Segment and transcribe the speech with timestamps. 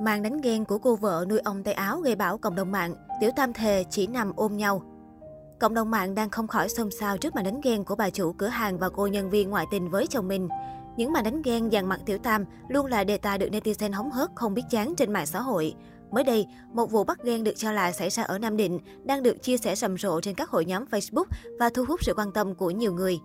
[0.00, 2.94] Màn đánh ghen của cô vợ nuôi ông tay áo gây bão cộng đồng mạng,
[3.20, 4.82] tiểu tam thề chỉ nằm ôm nhau.
[5.60, 8.32] Cộng đồng mạng đang không khỏi xôn xao trước màn đánh ghen của bà chủ
[8.32, 10.48] cửa hàng và cô nhân viên ngoại tình với chồng mình.
[10.96, 14.10] Những màn đánh ghen dàn mặt tiểu tam luôn là đề tài được netizen hóng
[14.10, 15.74] hớt không biết chán trên mạng xã hội.
[16.10, 19.22] Mới đây, một vụ bắt ghen được cho là xảy ra ở Nam Định đang
[19.22, 21.24] được chia sẻ rầm rộ trên các hội nhóm Facebook
[21.58, 23.18] và thu hút sự quan tâm của nhiều người.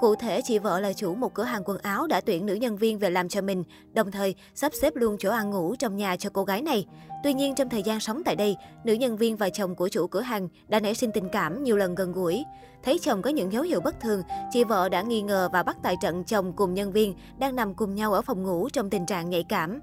[0.00, 2.76] Cụ thể, chị vợ là chủ một cửa hàng quần áo đã tuyển nữ nhân
[2.76, 6.16] viên về làm cho mình, đồng thời sắp xếp luôn chỗ ăn ngủ trong nhà
[6.16, 6.86] cho cô gái này.
[7.22, 10.06] Tuy nhiên, trong thời gian sống tại đây, nữ nhân viên và chồng của chủ
[10.06, 12.44] cửa hàng đã nảy sinh tình cảm nhiều lần gần gũi.
[12.82, 15.76] Thấy chồng có những dấu hiệu bất thường, chị vợ đã nghi ngờ và bắt
[15.82, 19.06] tại trận chồng cùng nhân viên đang nằm cùng nhau ở phòng ngủ trong tình
[19.06, 19.80] trạng nhạy cảm.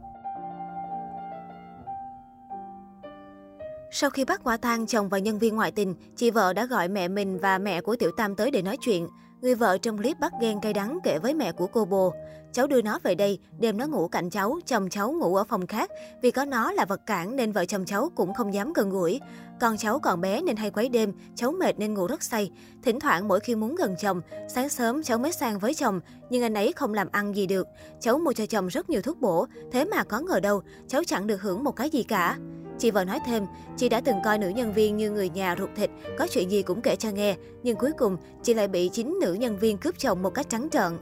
[3.92, 6.88] Sau khi bắt quả tang chồng và nhân viên ngoại tình, chị vợ đã gọi
[6.88, 9.08] mẹ mình và mẹ của Tiểu Tam tới để nói chuyện.
[9.44, 12.14] Người vợ trong clip bắt ghen cay đắng kể với mẹ của cô bồ.
[12.52, 15.68] Cháu đưa nó về đây, đêm nó ngủ cạnh cháu, chồng cháu ngủ ở phòng
[15.68, 15.90] khác.
[16.22, 19.20] Vì có nó là vật cản nên vợ chồng cháu cũng không dám gần gũi.
[19.60, 22.52] Con cháu còn bé nên hay quấy đêm, cháu mệt nên ngủ rất say.
[22.84, 26.44] Thỉnh thoảng mỗi khi muốn gần chồng, sáng sớm cháu mới sang với chồng, nhưng
[26.44, 27.68] anh ấy không làm ăn gì được.
[28.00, 31.28] Cháu mua cho chồng rất nhiều thuốc bổ, thế mà có ngờ đâu, cháu chẳng
[31.28, 32.38] được hưởng một cái gì cả.
[32.80, 33.46] Chị vợ nói thêm,
[33.78, 36.62] chị đã từng coi nữ nhân viên như người nhà ruột thịt, có chuyện gì
[36.62, 40.00] cũng kể cho nghe, nhưng cuối cùng chị lại bị chính nữ nhân viên cướp
[40.00, 40.98] chồng một cách trắng trợn.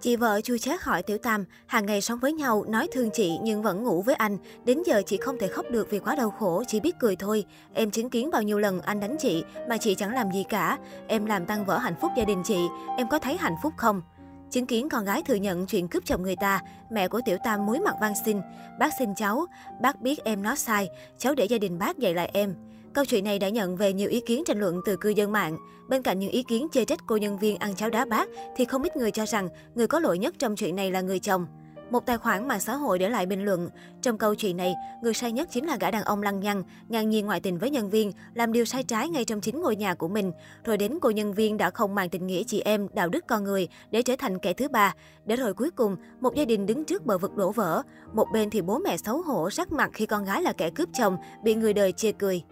[0.00, 3.38] Chị vợ chui chát hỏi Tiểu Tam, hàng ngày sống với nhau, nói thương chị
[3.42, 4.38] nhưng vẫn ngủ với anh.
[4.64, 7.44] Đến giờ chị không thể khóc được vì quá đau khổ, chỉ biết cười thôi.
[7.74, 10.78] Em chứng kiến bao nhiêu lần anh đánh chị mà chị chẳng làm gì cả.
[11.06, 12.58] Em làm tăng vỡ hạnh phúc gia đình chị,
[12.96, 14.02] em có thấy hạnh phúc không?
[14.50, 17.66] Chứng kiến con gái thừa nhận chuyện cướp chồng người ta, mẹ của Tiểu Tam
[17.66, 18.40] muối mặt van xin.
[18.78, 19.46] Bác xin cháu,
[19.82, 22.54] bác biết em nói sai, cháu để gia đình bác dạy lại em.
[22.92, 25.56] Câu chuyện này đã nhận về nhiều ý kiến tranh luận từ cư dân mạng.
[25.88, 28.64] Bên cạnh những ý kiến chê trách cô nhân viên ăn cháo đá bác, thì
[28.64, 31.46] không ít người cho rằng người có lỗi nhất trong chuyện này là người chồng.
[31.90, 33.70] Một tài khoản mạng xã hội để lại bình luận.
[34.02, 37.08] Trong câu chuyện này, người sai nhất chính là gã đàn ông lăng nhăng, ngang
[37.08, 39.94] nhiên ngoại tình với nhân viên, làm điều sai trái ngay trong chính ngôi nhà
[39.94, 40.32] của mình.
[40.64, 43.44] Rồi đến cô nhân viên đã không mang tình nghĩa chị em, đạo đức con
[43.44, 44.94] người để trở thành kẻ thứ ba.
[45.24, 47.82] Để rồi cuối cùng, một gia đình đứng trước bờ vực đổ vỡ.
[48.12, 50.88] Một bên thì bố mẹ xấu hổ, sắc mặt khi con gái là kẻ cướp
[50.92, 52.42] chồng, bị người đời chê cười.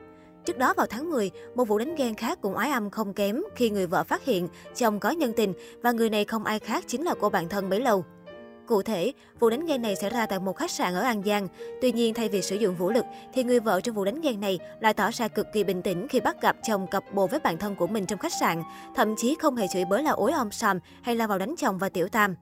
[0.45, 3.43] Trước đó vào tháng 10, một vụ đánh ghen khác cũng ái âm không kém
[3.57, 5.53] khi người vợ phát hiện chồng có nhân tình
[5.83, 8.05] và người này không ai khác chính là cô bạn thân bấy lâu.
[8.67, 11.49] Cụ thể, vụ đánh ghen này xảy ra tại một khách sạn ở An Giang.
[11.83, 14.41] Tuy nhiên, thay vì sử dụng vũ lực, thì người vợ trong vụ đánh ghen
[14.41, 17.41] này lại tỏ ra cực kỳ bình tĩnh khi bắt gặp chồng cặp bồ với
[17.41, 18.63] bạn thân của mình trong khách sạn,
[18.97, 21.79] thậm chí không hề chửi bới là ối om sòm hay la vào đánh chồng
[21.79, 22.35] và tiểu tam.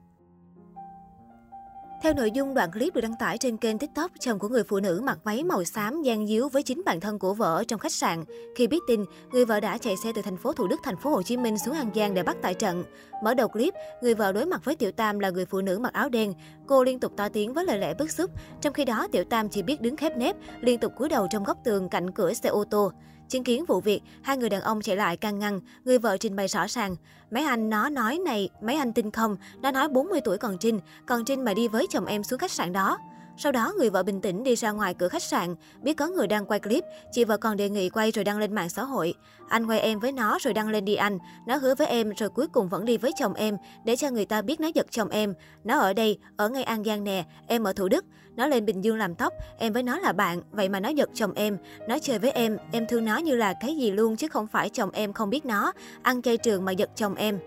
[2.03, 4.79] Theo nội dung đoạn clip được đăng tải trên kênh TikTok, chồng của người phụ
[4.79, 7.91] nữ mặc váy màu xám gian díu với chính bản thân của vợ trong khách
[7.91, 8.23] sạn.
[8.55, 11.09] Khi biết tin, người vợ đã chạy xe từ thành phố Thủ Đức, thành phố
[11.09, 12.83] Hồ Chí Minh xuống An Giang để bắt tại trận.
[13.23, 15.93] Mở đầu clip, người vợ đối mặt với Tiểu Tam là người phụ nữ mặc
[15.93, 16.33] áo đen.
[16.67, 18.31] Cô liên tục to tiếng với lời lẽ bức xúc,
[18.61, 21.43] trong khi đó Tiểu Tam chỉ biết đứng khép nép, liên tục cúi đầu trong
[21.43, 22.91] góc tường cạnh cửa xe ô tô.
[23.33, 26.35] Chứng kiến vụ việc, hai người đàn ông chạy lại can ngăn, người vợ trình
[26.35, 26.95] bày rõ ràng.
[27.31, 30.79] Mấy anh nó nói này, mấy anh tin không, nó nói 40 tuổi còn Trinh,
[31.05, 32.97] còn Trinh mà đi với chồng em xuống khách sạn đó.
[33.37, 35.55] Sau đó, người vợ bình tĩnh đi ra ngoài cửa khách sạn.
[35.81, 38.55] Biết có người đang quay clip, chị vợ còn đề nghị quay rồi đăng lên
[38.55, 39.13] mạng xã hội.
[39.49, 41.17] Anh quay em với nó rồi đăng lên đi anh.
[41.47, 44.25] Nó hứa với em rồi cuối cùng vẫn đi với chồng em để cho người
[44.25, 45.33] ta biết nó giật chồng em.
[45.63, 48.05] Nó ở đây, ở ngay An Giang nè, em ở Thủ Đức.
[48.35, 51.09] Nó lên Bình Dương làm tóc, em với nó là bạn, vậy mà nó giật
[51.13, 51.57] chồng em.
[51.87, 54.69] Nó chơi với em, em thương nó như là cái gì luôn chứ không phải
[54.69, 55.73] chồng em không biết nó.
[56.01, 57.39] Ăn chay trường mà giật chồng em.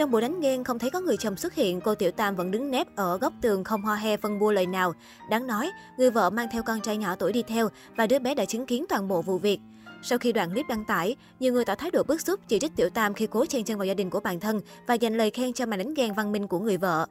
[0.00, 2.50] Trong buổi đánh ghen không thấy có người chồng xuất hiện, cô Tiểu Tam vẫn
[2.50, 4.94] đứng nép ở góc tường không ho he phân bua lời nào.
[5.30, 8.34] Đáng nói, người vợ mang theo con trai nhỏ tuổi đi theo và đứa bé
[8.34, 9.60] đã chứng kiến toàn bộ vụ việc.
[10.02, 12.76] Sau khi đoạn clip đăng tải, nhiều người tỏ thái độ bức xúc chỉ trích
[12.76, 15.30] Tiểu Tam khi cố chen chân vào gia đình của bản thân và dành lời
[15.30, 17.06] khen cho màn đánh ghen văn minh của người vợ.